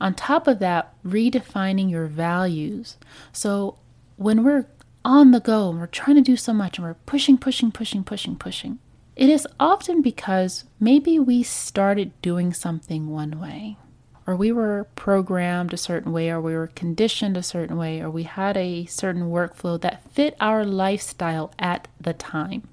On 0.00 0.14
top 0.14 0.48
of 0.48 0.58
that, 0.58 0.94
redefining 1.04 1.90
your 1.90 2.06
values. 2.06 2.96
So 3.32 3.78
when 4.16 4.42
we're 4.42 4.66
on 5.04 5.30
the 5.30 5.40
go 5.40 5.70
and 5.70 5.78
we're 5.78 5.86
trying 5.86 6.16
to 6.16 6.22
do 6.22 6.36
so 6.36 6.52
much 6.52 6.78
and 6.78 6.86
we're 6.86 6.94
pushing, 6.94 7.38
pushing, 7.38 7.70
pushing, 7.70 8.02
pushing, 8.02 8.36
pushing, 8.36 8.78
it 9.20 9.28
is 9.28 9.46
often 9.60 10.02
because 10.02 10.64
maybe 10.80 11.18
we 11.18 11.44
started 11.44 12.10
doing 12.22 12.52
something 12.52 13.08
one 13.08 13.38
way 13.38 13.76
or 14.30 14.36
we 14.36 14.52
were 14.52 14.86
programmed 14.94 15.72
a 15.72 15.76
certain 15.76 16.12
way, 16.12 16.30
or 16.30 16.40
we 16.40 16.54
were 16.54 16.68
conditioned 16.68 17.36
a 17.36 17.42
certain 17.42 17.76
way, 17.76 18.00
or 18.00 18.08
we 18.08 18.22
had 18.22 18.56
a 18.56 18.86
certain 18.86 19.24
workflow 19.24 19.80
that 19.80 20.08
fit 20.08 20.36
our 20.38 20.64
lifestyle 20.64 21.52
at 21.58 21.88
the 22.00 22.12
time. 22.12 22.68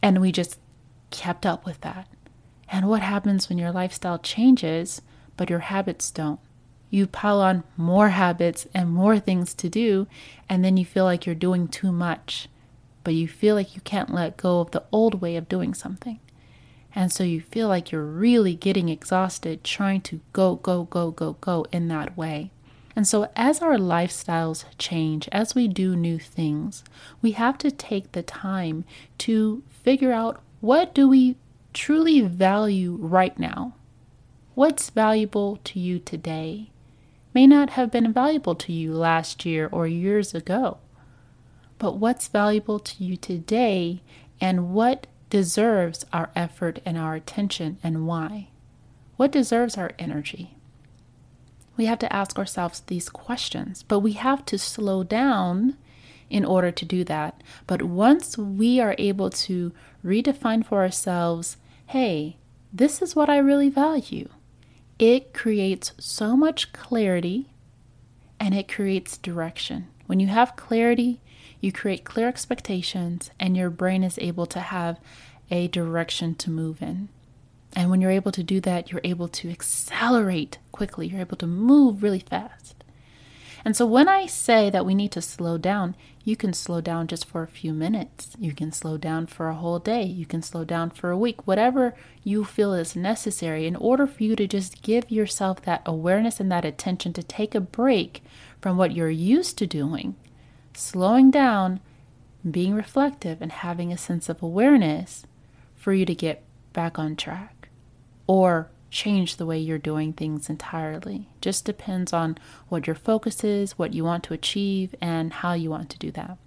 And 0.00 0.18
we 0.18 0.32
just 0.32 0.58
kept 1.10 1.44
up 1.44 1.66
with 1.66 1.82
that. 1.82 2.08
And 2.70 2.88
what 2.88 3.02
happens 3.02 3.50
when 3.50 3.58
your 3.58 3.70
lifestyle 3.70 4.18
changes, 4.18 5.02
but 5.36 5.50
your 5.50 5.58
habits 5.58 6.10
don't? 6.10 6.40
You 6.88 7.06
pile 7.06 7.42
on 7.42 7.64
more 7.76 8.08
habits 8.08 8.66
and 8.72 8.88
more 8.88 9.18
things 9.18 9.52
to 9.54 9.68
do, 9.68 10.06
and 10.48 10.64
then 10.64 10.78
you 10.78 10.86
feel 10.86 11.04
like 11.04 11.26
you're 11.26 11.34
doing 11.34 11.68
too 11.68 11.92
much, 11.92 12.48
but 13.04 13.14
you 13.14 13.28
feel 13.28 13.54
like 13.54 13.74
you 13.74 13.80
can't 13.82 14.12
let 14.12 14.36
go 14.36 14.60
of 14.60 14.70
the 14.70 14.84
old 14.92 15.20
way 15.20 15.36
of 15.36 15.48
doing 15.48 15.74
something. 15.74 16.20
And 16.94 17.10
so 17.10 17.24
you 17.24 17.40
feel 17.40 17.68
like 17.68 17.90
you're 17.90 18.02
really 18.02 18.54
getting 18.54 18.88
exhausted 18.88 19.64
trying 19.64 20.02
to 20.02 20.20
go, 20.32 20.56
go, 20.56 20.84
go, 20.84 21.10
go, 21.10 21.34
go 21.40 21.66
in 21.72 21.88
that 21.88 22.16
way. 22.16 22.50
And 22.94 23.08
so, 23.08 23.30
as 23.34 23.62
our 23.62 23.78
lifestyles 23.78 24.64
change, 24.76 25.26
as 25.32 25.54
we 25.54 25.66
do 25.66 25.96
new 25.96 26.18
things, 26.18 26.84
we 27.22 27.32
have 27.32 27.56
to 27.58 27.70
take 27.70 28.12
the 28.12 28.22
time 28.22 28.84
to 29.18 29.62
figure 29.70 30.12
out 30.12 30.42
what 30.60 30.94
do 30.94 31.08
we 31.08 31.36
truly 31.72 32.20
value 32.20 32.98
right 33.00 33.38
now? 33.38 33.74
What's 34.54 34.90
valuable 34.90 35.58
to 35.64 35.80
you 35.80 35.98
today 35.98 36.70
may 37.32 37.46
not 37.46 37.70
have 37.70 37.90
been 37.90 38.12
valuable 38.12 38.54
to 38.56 38.72
you 38.72 38.92
last 38.92 39.46
year 39.46 39.70
or 39.72 39.86
years 39.86 40.34
ago. 40.34 40.78
But 41.82 41.96
what's 41.96 42.28
valuable 42.28 42.78
to 42.78 43.02
you 43.02 43.16
today 43.16 44.02
and 44.40 44.72
what 44.72 45.08
deserves 45.30 46.06
our 46.12 46.30
effort 46.36 46.78
and 46.86 46.96
our 46.96 47.16
attention 47.16 47.78
and 47.82 48.06
why? 48.06 48.50
What 49.16 49.32
deserves 49.32 49.76
our 49.76 49.90
energy? 49.98 50.56
We 51.76 51.86
have 51.86 51.98
to 51.98 52.12
ask 52.12 52.38
ourselves 52.38 52.82
these 52.86 53.08
questions, 53.08 53.82
but 53.82 53.98
we 53.98 54.12
have 54.12 54.44
to 54.44 54.58
slow 54.58 55.02
down 55.02 55.76
in 56.30 56.44
order 56.44 56.70
to 56.70 56.84
do 56.84 57.02
that. 57.02 57.42
But 57.66 57.82
once 57.82 58.38
we 58.38 58.78
are 58.78 58.94
able 58.96 59.30
to 59.30 59.72
redefine 60.04 60.64
for 60.64 60.82
ourselves, 60.82 61.56
hey, 61.86 62.36
this 62.72 63.02
is 63.02 63.16
what 63.16 63.28
I 63.28 63.38
really 63.38 63.70
value, 63.70 64.28
it 65.00 65.34
creates 65.34 65.94
so 65.98 66.36
much 66.36 66.72
clarity 66.72 67.50
and 68.38 68.54
it 68.54 68.68
creates 68.68 69.18
direction. 69.18 69.88
When 70.06 70.20
you 70.20 70.28
have 70.28 70.54
clarity, 70.54 71.20
you 71.62 71.72
create 71.72 72.04
clear 72.04 72.28
expectations, 72.28 73.30
and 73.40 73.56
your 73.56 73.70
brain 73.70 74.02
is 74.02 74.18
able 74.18 74.46
to 74.46 74.60
have 74.60 74.98
a 75.50 75.68
direction 75.68 76.34
to 76.34 76.50
move 76.50 76.82
in. 76.82 77.08
And 77.74 77.88
when 77.88 78.00
you're 78.00 78.10
able 78.10 78.32
to 78.32 78.42
do 78.42 78.60
that, 78.60 78.90
you're 78.90 79.00
able 79.04 79.28
to 79.28 79.48
accelerate 79.48 80.58
quickly, 80.72 81.06
you're 81.06 81.20
able 81.20 81.36
to 81.38 81.46
move 81.46 82.02
really 82.02 82.18
fast. 82.18 82.82
And 83.64 83.76
so 83.76 83.86
when 83.86 84.08
I 84.08 84.26
say 84.26 84.70
that 84.70 84.84
we 84.84 84.92
need 84.92 85.12
to 85.12 85.22
slow 85.22 85.56
down, 85.56 85.94
you 86.24 86.34
can 86.34 86.52
slow 86.52 86.80
down 86.80 87.06
just 87.06 87.24
for 87.24 87.44
a 87.44 87.48
few 87.48 87.72
minutes. 87.72 88.36
You 88.40 88.52
can 88.54 88.72
slow 88.72 88.96
down 88.96 89.26
for 89.26 89.48
a 89.48 89.54
whole 89.54 89.78
day. 89.78 90.02
You 90.02 90.26
can 90.26 90.42
slow 90.42 90.64
down 90.64 90.90
for 90.90 91.12
a 91.12 91.16
week, 91.16 91.46
whatever 91.46 91.94
you 92.24 92.44
feel 92.44 92.74
is 92.74 92.96
necessary 92.96 93.66
in 93.66 93.76
order 93.76 94.08
for 94.08 94.24
you 94.24 94.34
to 94.34 94.48
just 94.48 94.82
give 94.82 95.08
yourself 95.12 95.62
that 95.62 95.82
awareness 95.86 96.40
and 96.40 96.50
that 96.50 96.64
attention 96.64 97.12
to 97.12 97.22
take 97.22 97.54
a 97.54 97.60
break 97.60 98.24
from 98.60 98.76
what 98.76 98.92
you're 98.92 99.10
used 99.10 99.58
to 99.58 99.66
doing 99.68 100.16
slowing 100.74 101.30
down, 101.30 101.80
being 102.48 102.74
reflective, 102.74 103.40
and 103.40 103.52
having 103.52 103.92
a 103.92 103.98
sense 103.98 104.28
of 104.28 104.42
awareness 104.42 105.26
for 105.74 105.92
you 105.92 106.04
to 106.06 106.14
get 106.14 106.42
back 106.72 106.98
on 106.98 107.16
track 107.16 107.68
or 108.26 108.70
change 108.90 109.36
the 109.36 109.46
way 109.46 109.58
you're 109.58 109.78
doing 109.78 110.12
things 110.12 110.48
entirely. 110.48 111.28
Just 111.40 111.64
depends 111.64 112.12
on 112.12 112.38
what 112.68 112.86
your 112.86 112.96
focus 112.96 113.42
is, 113.42 113.78
what 113.78 113.94
you 113.94 114.04
want 114.04 114.22
to 114.24 114.34
achieve, 114.34 114.94
and 115.00 115.32
how 115.32 115.54
you 115.54 115.70
want 115.70 115.90
to 115.90 115.98
do 115.98 116.10
that. 116.12 116.38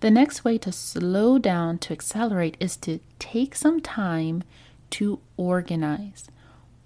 The 0.00 0.10
next 0.10 0.44
way 0.44 0.58
to 0.58 0.70
slow 0.70 1.38
down 1.38 1.78
to 1.78 1.92
accelerate 1.92 2.56
is 2.60 2.76
to 2.78 3.00
take 3.18 3.54
some 3.54 3.80
time 3.80 4.44
to 4.90 5.20
organize. 5.36 6.28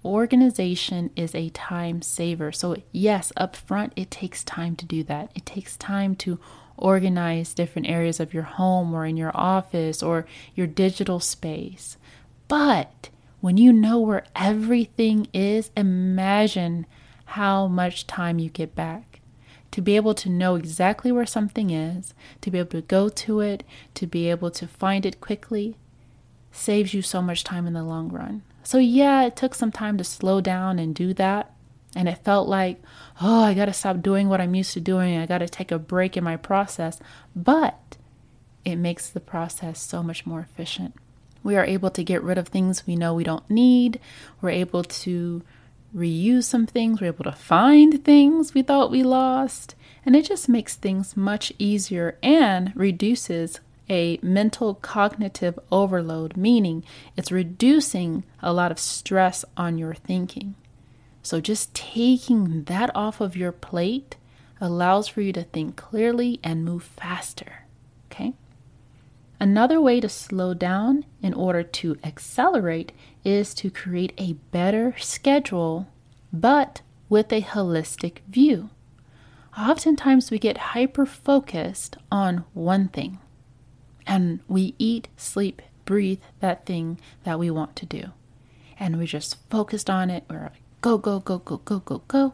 Organization 0.09 1.11
is 1.15 1.35
a 1.35 1.49
time 1.49 2.01
saver. 2.01 2.51
So, 2.51 2.77
yes, 2.91 3.31
up 3.37 3.55
front, 3.55 3.93
it 3.95 4.09
takes 4.09 4.43
time 4.43 4.75
to 4.77 4.85
do 4.85 5.03
that. 5.03 5.31
It 5.35 5.45
takes 5.45 5.77
time 5.77 6.15
to 6.15 6.39
organize 6.77 7.53
different 7.53 7.87
areas 7.87 8.19
of 8.19 8.33
your 8.33 8.43
home 8.43 8.95
or 8.95 9.05
in 9.05 9.17
your 9.17 9.29
office 9.35 10.01
or 10.01 10.25
your 10.55 10.65
digital 10.65 11.19
space. 11.19 11.95
But 12.47 13.09
when 13.39 13.57
you 13.57 13.71
know 13.71 13.99
where 13.99 14.25
everything 14.35 15.27
is, 15.31 15.69
imagine 15.77 16.87
how 17.25 17.67
much 17.67 18.07
time 18.07 18.39
you 18.39 18.49
get 18.49 18.73
back. 18.73 19.21
To 19.71 19.81
be 19.81 19.95
able 19.95 20.15
to 20.15 20.29
know 20.29 20.55
exactly 20.55 21.11
where 21.11 21.27
something 21.27 21.69
is, 21.69 22.15
to 22.41 22.49
be 22.49 22.57
able 22.57 22.71
to 22.71 22.81
go 22.81 23.09
to 23.09 23.41
it, 23.41 23.63
to 23.93 24.07
be 24.07 24.27
able 24.31 24.49
to 24.49 24.65
find 24.65 25.05
it 25.05 25.21
quickly, 25.21 25.75
saves 26.51 26.95
you 26.95 27.03
so 27.03 27.21
much 27.21 27.43
time 27.43 27.67
in 27.67 27.73
the 27.73 27.83
long 27.83 28.09
run. 28.09 28.41
So, 28.69 28.77
yeah, 28.77 29.23
it 29.25 29.35
took 29.35 29.55
some 29.55 29.71
time 29.71 29.97
to 29.97 30.03
slow 30.03 30.41
down 30.41 30.77
and 30.77 30.93
do 30.93 31.11
that. 31.15 31.55
And 31.95 32.07
it 32.07 32.23
felt 32.23 32.47
like, 32.47 32.79
oh, 33.19 33.41
I 33.41 33.55
got 33.55 33.65
to 33.65 33.73
stop 33.73 34.03
doing 34.03 34.29
what 34.29 34.39
I'm 34.39 34.53
used 34.53 34.73
to 34.73 34.79
doing. 34.79 35.17
I 35.17 35.25
got 35.25 35.39
to 35.39 35.49
take 35.49 35.71
a 35.71 35.79
break 35.79 36.15
in 36.15 36.23
my 36.23 36.37
process. 36.37 36.99
But 37.35 37.97
it 38.63 38.75
makes 38.75 39.09
the 39.09 39.21
process 39.21 39.81
so 39.81 40.03
much 40.03 40.27
more 40.27 40.41
efficient. 40.41 40.93
We 41.41 41.55
are 41.55 41.65
able 41.65 41.89
to 41.89 42.03
get 42.03 42.21
rid 42.21 42.37
of 42.37 42.49
things 42.49 42.85
we 42.85 42.95
know 42.95 43.15
we 43.15 43.23
don't 43.23 43.49
need. 43.49 43.99
We're 44.39 44.51
able 44.51 44.83
to 44.83 45.41
reuse 45.95 46.43
some 46.43 46.67
things. 46.67 47.01
We're 47.01 47.07
able 47.07 47.23
to 47.23 47.31
find 47.31 48.05
things 48.05 48.53
we 48.53 48.61
thought 48.61 48.91
we 48.91 49.01
lost. 49.01 49.73
And 50.05 50.15
it 50.15 50.25
just 50.25 50.47
makes 50.47 50.75
things 50.75 51.17
much 51.17 51.51
easier 51.57 52.19
and 52.21 52.71
reduces 52.75 53.61
a 53.89 54.19
mental 54.21 54.75
cognitive 54.75 55.57
overload, 55.71 56.37
meaning 56.37 56.83
it's 57.17 57.31
reducing 57.31 58.23
a 58.41 58.53
lot 58.53 58.71
of 58.71 58.79
stress 58.79 59.43
on 59.57 59.77
your 59.77 59.93
thinking. 59.93 60.55
So, 61.21 61.41
just 61.41 61.73
taking 61.73 62.63
that 62.65 62.95
off 62.95 63.19
of 63.19 63.35
your 63.35 63.51
plate 63.51 64.15
allows 64.61 65.07
for 65.07 65.21
you 65.21 65.33
to 65.33 65.43
think 65.43 65.75
clearly 65.75 66.39
and 66.43 66.63
move 66.65 66.83
faster. 66.83 67.65
Okay? 68.11 68.33
Another 69.39 69.79
way 69.79 69.99
to 70.01 70.09
slow 70.09 70.53
down 70.53 71.05
in 71.21 71.33
order 71.33 71.63
to 71.63 71.97
accelerate 72.03 72.91
is 73.23 73.53
to 73.55 73.69
create 73.69 74.13
a 74.17 74.33
better 74.51 74.95
schedule, 74.97 75.87
but 76.33 76.81
with 77.07 77.31
a 77.31 77.41
holistic 77.41 78.19
view. 78.27 78.69
Oftentimes, 79.57 80.29
we 80.29 80.39
get 80.39 80.57
hyper 80.57 81.05
focused 81.05 81.97
on 82.11 82.45
one 82.53 82.87
thing 82.89 83.19
and 84.09 84.39
we 84.47 84.73
eat, 84.77 85.07
sleep, 85.15 85.61
breathe 85.85 86.19
that 86.41 86.65
thing 86.65 86.99
that 87.23 87.39
we 87.39 87.49
want 87.49 87.77
to 87.77 87.85
do. 87.85 88.05
And 88.79 88.97
we're 88.97 89.05
just 89.05 89.37
focused 89.49 89.89
on 89.89 90.09
it. 90.09 90.23
We're 90.29 90.41
like, 90.41 90.61
go, 90.81 90.97
go, 90.97 91.19
go, 91.19 91.37
go, 91.37 91.57
go, 91.57 91.79
go, 91.79 92.01
go. 92.07 92.33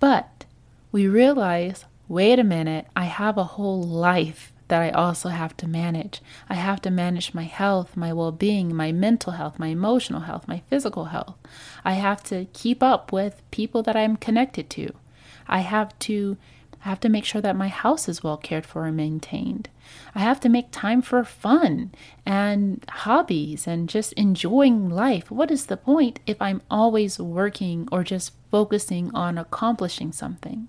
But 0.00 0.44
we 0.92 1.06
realize 1.06 1.84
wait 2.08 2.38
a 2.38 2.44
minute, 2.44 2.86
I 2.94 3.04
have 3.04 3.36
a 3.36 3.44
whole 3.44 3.82
life 3.82 4.52
that 4.68 4.82
I 4.82 4.90
also 4.90 5.28
have 5.28 5.56
to 5.58 5.68
manage. 5.68 6.20
I 6.48 6.54
have 6.54 6.80
to 6.82 6.90
manage 6.90 7.34
my 7.34 7.44
health, 7.44 7.96
my 7.96 8.12
well 8.12 8.32
being, 8.32 8.74
my 8.74 8.90
mental 8.92 9.34
health, 9.34 9.58
my 9.58 9.68
emotional 9.68 10.22
health, 10.22 10.48
my 10.48 10.62
physical 10.68 11.06
health. 11.06 11.36
I 11.84 11.92
have 11.92 12.22
to 12.24 12.46
keep 12.52 12.82
up 12.82 13.12
with 13.12 13.42
people 13.50 13.82
that 13.84 13.96
I'm 13.96 14.16
connected 14.16 14.68
to. 14.70 14.92
I 15.46 15.60
have 15.60 15.96
to 16.00 16.36
I 16.84 16.88
have 16.88 17.00
to 17.00 17.08
make 17.08 17.24
sure 17.24 17.40
that 17.40 17.56
my 17.56 17.68
house 17.68 18.08
is 18.08 18.22
well 18.22 18.36
cared 18.36 18.66
for 18.66 18.86
and 18.86 18.96
maintained. 18.96 19.68
I 20.14 20.20
have 20.20 20.40
to 20.40 20.48
make 20.48 20.70
time 20.70 21.02
for 21.02 21.22
fun 21.24 21.92
and 22.24 22.84
hobbies 22.88 23.66
and 23.66 23.88
just 23.88 24.12
enjoying 24.14 24.88
life. 24.88 25.30
What 25.30 25.50
is 25.50 25.66
the 25.66 25.76
point 25.76 26.20
if 26.26 26.40
I'm 26.40 26.62
always 26.70 27.18
working 27.18 27.88
or 27.90 28.04
just 28.04 28.32
focusing 28.56 29.14
on 29.14 29.36
accomplishing 29.36 30.12
something. 30.12 30.68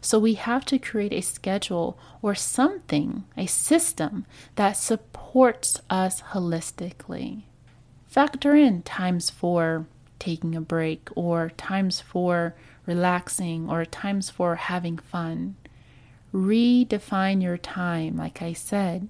So 0.00 0.18
we 0.18 0.34
have 0.34 0.64
to 0.66 0.78
create 0.78 1.12
a 1.12 1.20
schedule 1.20 1.98
or 2.22 2.34
something, 2.34 3.24
a 3.36 3.44
system 3.44 4.24
that 4.54 4.78
supports 4.78 5.78
us 5.90 6.22
holistically. 6.32 7.42
Factor 8.06 8.54
in 8.54 8.80
times 8.82 9.28
for 9.28 9.86
taking 10.18 10.54
a 10.54 10.62
break 10.62 11.10
or 11.14 11.50
times 11.58 12.00
for 12.00 12.54
relaxing 12.86 13.68
or 13.68 13.84
times 13.84 14.30
for 14.30 14.54
having 14.56 14.98
fun. 14.98 15.56
Redefine 16.32 17.42
your 17.42 17.58
time, 17.58 18.16
like 18.16 18.40
I 18.40 18.52
said. 18.52 19.08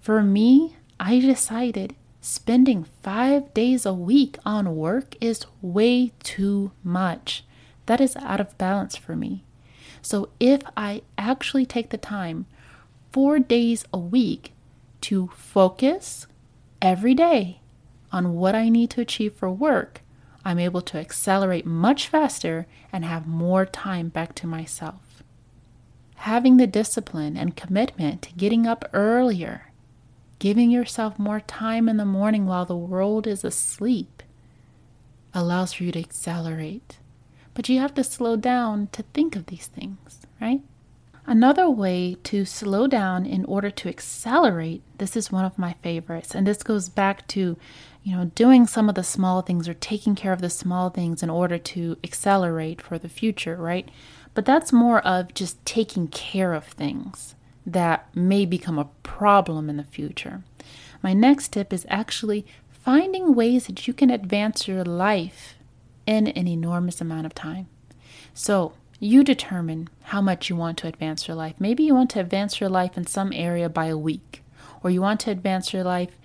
For 0.00 0.22
me, 0.22 0.76
I 0.98 1.18
decided 1.18 1.94
spending 2.20 2.84
five 3.02 3.52
days 3.54 3.84
a 3.84 3.92
week 3.92 4.38
on 4.44 4.76
work 4.76 5.16
is 5.20 5.46
way 5.60 6.12
too 6.22 6.72
much. 6.84 7.44
That 7.86 8.00
is 8.00 8.16
out 8.16 8.40
of 8.40 8.56
balance 8.58 8.96
for 8.96 9.16
me. 9.16 9.44
So 10.02 10.28
if 10.38 10.62
I 10.76 11.02
actually 11.16 11.66
take 11.66 11.90
the 11.90 11.98
time 11.98 12.46
four 13.12 13.38
days 13.38 13.84
a 13.92 13.98
week 13.98 14.52
to 15.02 15.30
focus 15.36 16.26
every 16.80 17.14
day 17.14 17.60
on 18.12 18.34
what 18.34 18.54
I 18.54 18.68
need 18.68 18.90
to 18.90 19.00
achieve 19.00 19.34
for 19.34 19.50
work, 19.50 20.01
I'm 20.44 20.58
able 20.58 20.82
to 20.82 20.98
accelerate 20.98 21.66
much 21.66 22.08
faster 22.08 22.66
and 22.92 23.04
have 23.04 23.26
more 23.26 23.64
time 23.64 24.08
back 24.08 24.34
to 24.36 24.46
myself. 24.46 25.22
Having 26.16 26.56
the 26.56 26.66
discipline 26.66 27.36
and 27.36 27.56
commitment 27.56 28.22
to 28.22 28.32
getting 28.34 28.66
up 28.66 28.88
earlier 28.92 29.72
Giving 30.42 30.72
yourself 30.72 31.20
more 31.20 31.38
time 31.38 31.88
in 31.88 31.98
the 31.98 32.04
morning 32.04 32.46
while 32.46 32.64
the 32.64 32.74
world 32.74 33.28
is 33.28 33.44
asleep 33.44 34.24
allows 35.32 35.74
for 35.74 35.84
you 35.84 35.92
to 35.92 36.00
accelerate. 36.00 36.98
But 37.54 37.68
you 37.68 37.78
have 37.78 37.94
to 37.94 38.02
slow 38.02 38.34
down 38.34 38.88
to 38.90 39.04
think 39.14 39.36
of 39.36 39.46
these 39.46 39.68
things, 39.68 40.26
right? 40.40 40.60
Another 41.26 41.70
way 41.70 42.16
to 42.24 42.44
slow 42.44 42.88
down 42.88 43.24
in 43.24 43.44
order 43.44 43.70
to 43.70 43.88
accelerate, 43.88 44.82
this 44.98 45.14
is 45.14 45.30
one 45.30 45.44
of 45.44 45.60
my 45.60 45.74
favorites, 45.74 46.34
and 46.34 46.44
this 46.44 46.64
goes 46.64 46.88
back 46.88 47.28
to, 47.28 47.56
you 48.02 48.16
know, 48.16 48.24
doing 48.34 48.66
some 48.66 48.88
of 48.88 48.94
the 48.94 49.04
small 49.04 49.42
things 49.42 49.68
or 49.68 49.74
taking 49.74 50.14
care 50.14 50.32
of 50.32 50.40
the 50.40 50.50
small 50.50 50.90
things 50.90 51.22
in 51.22 51.30
order 51.30 51.56
to 51.56 51.96
accelerate 52.02 52.82
for 52.82 52.98
the 52.98 53.08
future, 53.08 53.56
right? 53.56 53.88
But 54.34 54.44
that's 54.44 54.72
more 54.72 55.00
of 55.06 55.34
just 55.34 55.64
taking 55.64 56.08
care 56.08 56.52
of 56.52 56.64
things 56.64 57.34
that 57.64 58.08
may 58.14 58.44
become 58.44 58.78
a 58.78 58.88
problem 59.02 59.70
in 59.70 59.76
the 59.76 59.84
future. 59.84 60.42
My 61.02 61.12
next 61.12 61.52
tip 61.52 61.72
is 61.72 61.86
actually 61.88 62.44
finding 62.70 63.34
ways 63.34 63.66
that 63.66 63.86
you 63.86 63.94
can 63.94 64.10
advance 64.10 64.66
your 64.66 64.84
life 64.84 65.54
in 66.06 66.26
an 66.28 66.48
enormous 66.48 67.00
amount 67.00 67.26
of 67.26 67.34
time. 67.34 67.68
So, 68.34 68.72
you 68.98 69.24
determine 69.24 69.88
how 70.04 70.20
much 70.20 70.48
you 70.48 70.54
want 70.54 70.78
to 70.78 70.86
advance 70.86 71.26
your 71.26 71.36
life. 71.36 71.54
Maybe 71.58 71.82
you 71.82 71.94
want 71.94 72.10
to 72.10 72.20
advance 72.20 72.60
your 72.60 72.70
life 72.70 72.96
in 72.96 73.04
some 73.04 73.32
area 73.32 73.68
by 73.68 73.86
a 73.86 73.98
week, 73.98 74.42
or 74.82 74.90
you 74.90 75.00
want 75.02 75.18
to 75.20 75.32
advance 75.32 75.72
your 75.72 75.82
life 75.82 76.16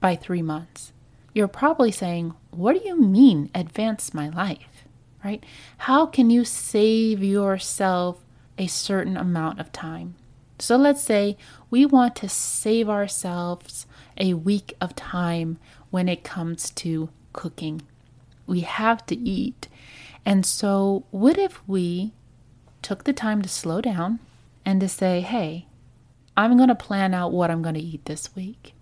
by 0.00 0.16
three 0.16 0.42
months. 0.42 0.92
You're 1.36 1.48
probably 1.48 1.92
saying, 1.92 2.32
What 2.50 2.80
do 2.80 2.88
you 2.88 2.98
mean, 2.98 3.50
advance 3.54 4.14
my 4.14 4.30
life? 4.30 4.86
Right? 5.22 5.44
How 5.76 6.06
can 6.06 6.30
you 6.30 6.46
save 6.46 7.22
yourself 7.22 8.24
a 8.56 8.66
certain 8.68 9.18
amount 9.18 9.60
of 9.60 9.70
time? 9.70 10.14
So 10.58 10.78
let's 10.78 11.02
say 11.02 11.36
we 11.68 11.84
want 11.84 12.16
to 12.16 12.28
save 12.30 12.88
ourselves 12.88 13.84
a 14.16 14.32
week 14.32 14.78
of 14.80 14.96
time 14.96 15.58
when 15.90 16.08
it 16.08 16.24
comes 16.24 16.70
to 16.70 17.10
cooking. 17.34 17.82
We 18.46 18.60
have 18.60 19.04
to 19.04 19.14
eat. 19.14 19.68
And 20.24 20.46
so, 20.46 21.04
what 21.10 21.36
if 21.36 21.60
we 21.68 22.14
took 22.80 23.04
the 23.04 23.12
time 23.12 23.42
to 23.42 23.48
slow 23.50 23.82
down 23.82 24.20
and 24.64 24.80
to 24.80 24.88
say, 24.88 25.20
hey, 25.20 25.66
I'm 26.34 26.56
going 26.56 26.70
to 26.70 26.74
plan 26.74 27.12
out 27.12 27.32
what 27.32 27.50
I'm 27.50 27.60
going 27.60 27.74
to 27.74 27.80
eat 27.82 28.06
this 28.06 28.34
week. 28.34 28.72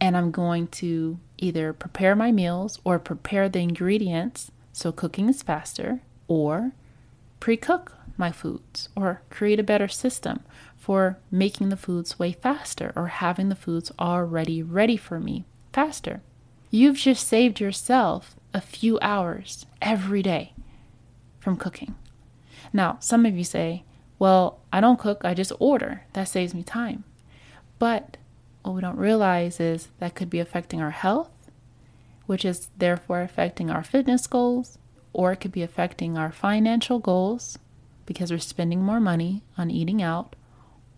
And 0.00 0.16
I'm 0.16 0.30
going 0.30 0.68
to 0.68 1.18
either 1.38 1.72
prepare 1.72 2.14
my 2.14 2.32
meals 2.32 2.78
or 2.84 2.98
prepare 2.98 3.48
the 3.48 3.60
ingredients 3.60 4.50
so 4.72 4.92
cooking 4.92 5.30
is 5.30 5.42
faster, 5.42 6.00
or 6.28 6.72
pre 7.40 7.56
cook 7.56 7.94
my 8.18 8.30
foods 8.30 8.88
or 8.94 9.22
create 9.30 9.60
a 9.60 9.64
better 9.64 9.88
system 9.88 10.40
for 10.76 11.18
making 11.30 11.68
the 11.70 11.76
foods 11.76 12.18
way 12.18 12.32
faster 12.32 12.92
or 12.94 13.08
having 13.08 13.48
the 13.48 13.54
foods 13.56 13.90
already 13.98 14.62
ready 14.62 14.96
for 14.96 15.18
me 15.18 15.44
faster. 15.72 16.20
You've 16.70 16.96
just 16.96 17.26
saved 17.26 17.60
yourself 17.60 18.36
a 18.52 18.60
few 18.60 18.98
hours 19.00 19.66
every 19.80 20.22
day 20.22 20.52
from 21.40 21.56
cooking. 21.56 21.94
Now, 22.72 22.98
some 23.00 23.24
of 23.24 23.36
you 23.36 23.44
say, 23.44 23.84
well, 24.18 24.60
I 24.72 24.80
don't 24.80 24.98
cook, 24.98 25.22
I 25.24 25.34
just 25.34 25.52
order. 25.58 26.02
That 26.12 26.28
saves 26.28 26.54
me 26.54 26.62
time. 26.62 27.04
But 27.78 28.16
what 28.66 28.74
we 28.74 28.80
don't 28.80 28.98
realize 28.98 29.60
is 29.60 29.88
that 30.00 30.16
could 30.16 30.28
be 30.28 30.40
affecting 30.40 30.82
our 30.82 30.90
health, 30.90 31.30
which 32.26 32.44
is 32.44 32.68
therefore 32.76 33.22
affecting 33.22 33.70
our 33.70 33.84
fitness 33.84 34.26
goals, 34.26 34.78
or 35.12 35.32
it 35.32 35.36
could 35.36 35.52
be 35.52 35.62
affecting 35.62 36.18
our 36.18 36.32
financial 36.32 36.98
goals, 36.98 37.58
because 38.06 38.32
we're 38.32 38.38
spending 38.38 38.82
more 38.82 39.00
money 39.00 39.42
on 39.56 39.70
eating 39.70 40.02
out, 40.02 40.34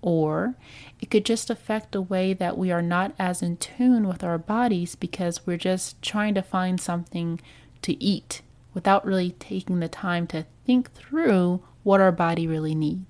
or 0.01 0.55
it 1.01 1.11
could 1.11 1.27
just 1.27 1.51
affect 1.51 1.93
the 1.93 2.01
way 2.01 2.33
that 2.33 2.57
we 2.57 2.71
are 2.71 2.83
not 2.83 3.15
as 3.19 3.43
in 3.43 3.57
tune 3.59 4.09
with 4.09 4.25
our 4.25 4.39
bodies 4.39 4.95
because 4.95 5.47
we're 5.47 5.59
just 5.59 6.01
trying 6.01 6.35
to 6.35 6.43
find 6.43 6.81
something 6.81 7.41
to 7.83 8.03
eat 8.03 8.41
without 8.73 9.05
really 9.05 9.33
taking 9.33 9.81
the 9.81 9.89
time 9.89 10.27
to 10.27 10.47
think 10.65 10.93
through 10.95 11.63
what 11.83 12.01
our 12.01 12.13
body 12.13 12.47
really 12.47 12.75
needs. 12.75 13.05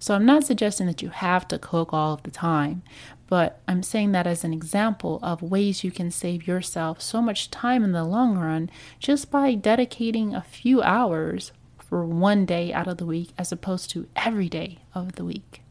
So, 0.00 0.14
I'm 0.14 0.26
not 0.26 0.44
suggesting 0.44 0.86
that 0.86 1.02
you 1.02 1.10
have 1.10 1.46
to 1.48 1.58
cook 1.58 1.92
all 1.92 2.14
of 2.14 2.22
the 2.22 2.30
time, 2.30 2.82
but 3.28 3.60
I'm 3.68 3.82
saying 3.82 4.10
that 4.12 4.26
as 4.26 4.42
an 4.42 4.52
example 4.52 5.20
of 5.22 5.42
ways 5.42 5.84
you 5.84 5.92
can 5.92 6.10
save 6.10 6.48
yourself 6.48 7.00
so 7.00 7.22
much 7.22 7.50
time 7.50 7.84
in 7.84 7.92
the 7.92 8.02
long 8.02 8.36
run 8.36 8.70
just 8.98 9.30
by 9.30 9.54
dedicating 9.54 10.34
a 10.34 10.40
few 10.40 10.82
hours 10.82 11.52
for 11.78 12.04
one 12.04 12.46
day 12.46 12.72
out 12.72 12.88
of 12.88 12.96
the 12.96 13.06
week 13.06 13.30
as 13.36 13.52
opposed 13.52 13.90
to 13.90 14.08
every 14.16 14.48
day 14.48 14.78
of 14.94 15.12
the 15.12 15.24
week. 15.24 15.62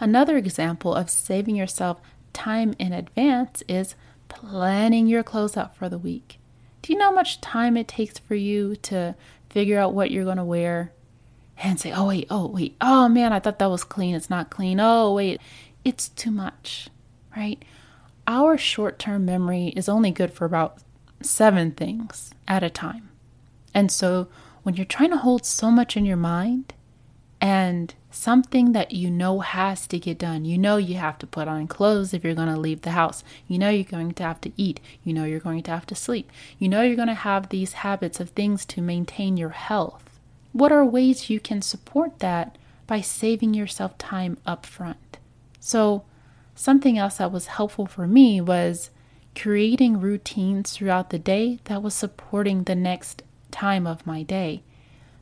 Another 0.00 0.36
example 0.36 0.94
of 0.94 1.08
saving 1.08 1.54
yourself 1.54 2.00
time 2.32 2.74
in 2.78 2.92
advance 2.92 3.62
is 3.68 3.94
planning 4.28 5.06
your 5.06 5.22
clothes 5.22 5.56
out 5.56 5.76
for 5.76 5.88
the 5.88 5.98
week. 5.98 6.38
Do 6.82 6.92
you 6.92 6.98
know 6.98 7.06
how 7.06 7.12
much 7.12 7.40
time 7.40 7.76
it 7.76 7.88
takes 7.88 8.18
for 8.18 8.34
you 8.34 8.76
to 8.76 9.14
figure 9.48 9.78
out 9.78 9.94
what 9.94 10.10
you're 10.10 10.24
going 10.24 10.38
to 10.38 10.44
wear 10.44 10.92
and 11.58 11.80
say, 11.80 11.92
oh, 11.92 12.08
wait, 12.08 12.26
oh, 12.30 12.46
wait, 12.46 12.76
oh 12.80 13.08
man, 13.08 13.32
I 13.32 13.38
thought 13.38 13.58
that 13.58 13.70
was 13.70 13.84
clean. 13.84 14.14
It's 14.14 14.30
not 14.30 14.50
clean. 14.50 14.80
Oh, 14.80 15.14
wait, 15.14 15.40
it's 15.84 16.08
too 16.08 16.30
much, 16.30 16.88
right? 17.36 17.62
Our 18.26 18.56
short 18.58 18.98
term 18.98 19.24
memory 19.24 19.68
is 19.76 19.88
only 19.88 20.10
good 20.10 20.32
for 20.32 20.44
about 20.44 20.78
seven 21.20 21.72
things 21.72 22.32
at 22.48 22.62
a 22.62 22.70
time. 22.70 23.10
And 23.72 23.90
so 23.90 24.28
when 24.62 24.76
you're 24.76 24.86
trying 24.86 25.10
to 25.10 25.18
hold 25.18 25.44
so 25.44 25.70
much 25.70 25.96
in 25.96 26.06
your 26.06 26.16
mind 26.16 26.72
and 27.40 27.94
something 28.10 28.72
that 28.72 28.92
you 28.92 29.10
know 29.10 29.40
has 29.40 29.86
to 29.88 29.98
get 29.98 30.18
done, 30.18 30.44
you 30.44 30.56
know 30.56 30.76
you 30.76 30.94
have 30.94 31.18
to 31.18 31.26
put 31.26 31.48
on 31.48 31.66
clothes 31.66 32.14
if 32.14 32.24
you're 32.24 32.34
going 32.34 32.52
to 32.52 32.58
leave 32.58 32.82
the 32.82 32.92
house, 32.92 33.24
you 33.46 33.58
know 33.58 33.68
you're 33.68 33.84
going 33.84 34.12
to 34.12 34.22
have 34.22 34.40
to 34.40 34.52
eat, 34.56 34.80
you 35.02 35.12
know 35.12 35.24
you're 35.24 35.40
going 35.40 35.62
to 35.62 35.70
have 35.70 35.86
to 35.86 35.94
sleep, 35.94 36.30
you 36.58 36.68
know 36.68 36.82
you're 36.82 36.96
going 36.96 37.08
to 37.08 37.14
have 37.14 37.48
these 37.48 37.74
habits 37.74 38.20
of 38.20 38.30
things 38.30 38.64
to 38.64 38.80
maintain 38.80 39.36
your 39.36 39.50
health. 39.50 40.13
What 40.54 40.70
are 40.70 40.84
ways 40.84 41.28
you 41.28 41.40
can 41.40 41.62
support 41.62 42.20
that 42.20 42.56
by 42.86 43.00
saving 43.00 43.54
yourself 43.54 43.98
time 43.98 44.38
up 44.46 44.64
front? 44.64 45.18
So, 45.58 46.04
something 46.54 46.96
else 46.96 47.16
that 47.16 47.32
was 47.32 47.46
helpful 47.48 47.86
for 47.86 48.06
me 48.06 48.40
was 48.40 48.90
creating 49.34 49.98
routines 49.98 50.70
throughout 50.70 51.10
the 51.10 51.18
day 51.18 51.58
that 51.64 51.82
was 51.82 51.92
supporting 51.92 52.62
the 52.62 52.76
next 52.76 53.24
time 53.50 53.84
of 53.84 54.06
my 54.06 54.22
day. 54.22 54.62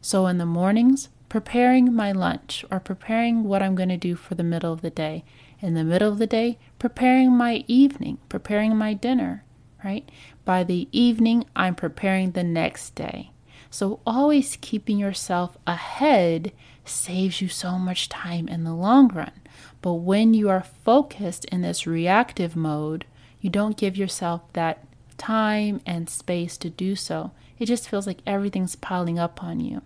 So 0.02 0.26
in 0.26 0.36
the 0.36 0.44
mornings, 0.44 1.08
preparing 1.30 1.94
my 1.94 2.12
lunch 2.12 2.62
or 2.70 2.78
preparing 2.78 3.44
what 3.44 3.62
I'm 3.62 3.74
going 3.74 3.88
to 3.88 3.96
do 3.96 4.16
for 4.16 4.34
the 4.34 4.44
middle 4.44 4.70
of 4.70 4.82
the 4.82 4.90
day. 4.90 5.24
In 5.60 5.72
the 5.72 5.84
middle 5.84 6.12
of 6.12 6.18
the 6.18 6.26
day, 6.26 6.58
preparing 6.78 7.32
my 7.32 7.64
evening, 7.66 8.18
preparing 8.28 8.76
my 8.76 8.92
dinner, 8.92 9.44
right? 9.82 10.06
By 10.44 10.62
the 10.62 10.90
evening, 10.92 11.46
I'm 11.56 11.74
preparing 11.74 12.32
the 12.32 12.44
next 12.44 12.94
day. 12.94 13.30
So 13.72 14.00
always 14.06 14.58
keeping 14.61 14.98
yourself 14.98 15.56
ahead 15.66 16.52
saves 16.85 17.40
you 17.40 17.48
so 17.48 17.78
much 17.78 18.11
time 18.11 18.46
in 18.46 18.64
the 18.64 18.74
long 18.74 19.08
run. 19.08 19.32
But 19.80 19.94
when 19.94 20.35
you 20.35 20.50
are 20.50 20.62
focused 20.85 21.46
in 21.46 21.62
this 21.62 21.87
reactive 21.87 22.54
mode, 22.54 23.06
you 23.40 23.48
don't 23.48 23.78
give 23.78 23.96
yourself 23.96 24.42
that 24.52 24.85
time 25.16 25.80
and 25.87 26.11
space 26.11 26.58
to 26.58 26.68
do 26.68 26.94
so. 26.94 27.30
It 27.58 27.64
just 27.64 27.88
feels 27.88 28.06
like 28.06 28.18
everything's 28.26 28.76
piling 28.76 29.18
up 29.18 29.42
on 29.42 29.58
you. 29.58 29.80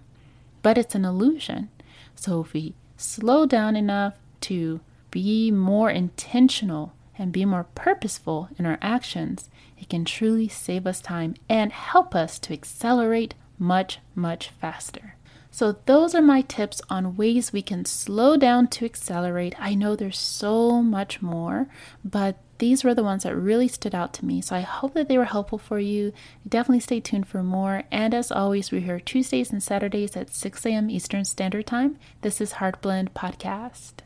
But 0.63 0.77
it's 0.77 0.97
an 0.97 1.05
illusion. 1.05 1.69
So 2.17 2.41
if 2.41 2.55
we 2.55 2.75
slow 2.97 3.47
down 3.47 3.77
enough 3.77 4.15
to 4.43 4.81
be 5.13 5.53
more 5.53 5.91
intentional 5.91 6.93
and 7.17 7.31
be 7.31 7.45
more 7.45 7.69
purposeful 7.77 8.49
in 8.59 8.67
our 8.67 8.79
actions, 8.83 9.49
it 9.79 9.89
can 9.89 10.05
truly 10.05 10.49
save 10.49 10.89
us 10.89 11.01
time 11.01 11.37
and 11.49 11.71
help 11.71 12.17
us 12.17 12.41
to 12.41 12.53
accelerate 12.53 13.35
much, 13.59 13.99
much 14.15 14.51
faster. 14.51 15.15
So, 15.51 15.77
those 15.87 16.15
are 16.15 16.21
my 16.21 16.43
tips 16.43 16.83
on 16.91 17.17
ways 17.17 17.51
we 17.51 17.63
can 17.63 17.87
slow 17.87 18.37
down 18.37 18.69
to 18.69 18.85
accelerate. 18.85 19.55
I 19.59 19.75
know 19.75 19.97
there's 19.97 20.19
so 20.19 20.83
much 20.83 21.23
more, 21.23 21.67
but 22.05 22.37
these 22.59 22.85
were 22.85 22.95
the 22.95 23.03
ones 23.03 23.23
that 23.23 23.35
really 23.35 23.69
stood 23.69 23.95
out 23.95 24.13
to 24.15 24.27
me. 24.27 24.43
So, 24.43 24.55
I 24.55 24.61
hope 24.61 24.93
that 24.93 25.09
they 25.09 25.17
were 25.17 25.25
helpful 25.25 25.57
for 25.57 25.79
you. 25.79 26.13
Definitely 26.47 26.81
stay 26.81 27.01
tuned 27.01 27.29
for 27.29 27.43
more. 27.43 27.85
And 27.91 28.13
as 28.13 28.31
always, 28.31 28.71
we're 28.71 28.83
here 28.83 29.01
Tuesdays 29.01 29.51
and 29.51 29.63
Saturdays 29.63 30.15
at 30.15 30.35
6 30.35 30.67
a.m. 30.67 30.91
Eastern 30.91 31.25
Standard 31.25 31.67
Time. 31.67 31.97
This 32.21 32.43
is 32.43 32.53
Heart 32.53 32.83
Blend 32.83 33.15
Podcast. 33.15 34.06